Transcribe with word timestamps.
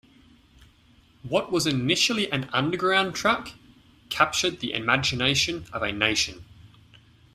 What 1.21 1.51
was 1.51 1.67
initially 1.67 2.27
an 2.31 2.49
underground 2.51 3.13
track 3.13 3.53
captured 4.09 4.59
the 4.59 4.73
imagination 4.73 5.67
of 5.71 5.83
a 5.83 5.91
nation! 5.91 6.43